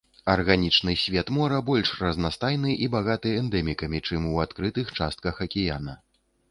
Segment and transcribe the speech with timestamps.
[0.33, 5.93] Арганічны свет мора больш разнастайны і багаты эндэмікамі, чым у адкрытых частках акіяна.